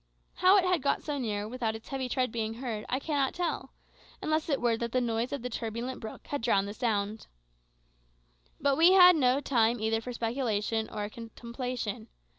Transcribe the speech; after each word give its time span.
How 0.37 0.57
it 0.57 0.65
had 0.65 0.81
got 0.81 1.03
so 1.03 1.19
near 1.19 1.47
without 1.47 1.75
its 1.75 1.89
heavy 1.89 2.09
tread 2.09 2.31
being 2.31 2.55
heard 2.55 2.87
I 2.89 2.97
cannot 2.97 3.35
tell, 3.35 3.71
unless 4.19 4.49
it 4.49 4.59
were 4.59 4.75
that 4.77 4.93
the 4.93 4.99
noise 4.99 5.31
of 5.31 5.43
the 5.43 5.49
turbulent 5.51 5.99
brook 6.01 6.25
had 6.25 6.41
drowned 6.41 6.67
the 6.67 6.73
sound. 6.73 7.27
But 8.59 8.77
we 8.77 8.93
had 8.93 9.15
no 9.15 9.39
time 9.41 9.79
either 9.79 10.01
for 10.01 10.11
speculation 10.11 10.89
or 10.89 11.07
contemplation. 11.07 12.07